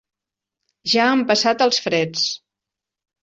Ja 0.93 1.03
han 1.09 1.21
passat 1.33 1.61
els 1.67 1.81
freds. 1.83 2.25